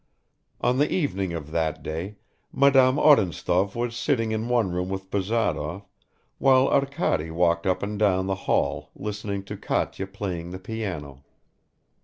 On 0.61 0.79
the 0.79 0.91
evening 0.91 1.31
of 1.33 1.51
that 1.51 1.83
day 1.83 2.17
Madame 2.51 2.97
Odintsov 2.97 3.75
was 3.75 3.95
sitting 3.95 4.31
in 4.31 4.49
one 4.49 4.71
room 4.71 4.89
with 4.89 5.11
Bazarov 5.11 5.83
while 6.39 6.67
Arkady 6.69 7.29
walked 7.29 7.67
up 7.67 7.83
and 7.83 7.99
down 7.99 8.25
the 8.25 8.33
hall 8.49 8.89
listening 8.95 9.43
to 9.43 9.55
Katya 9.55 10.07
playing 10.07 10.49
the 10.49 10.57
piano. 10.57 11.23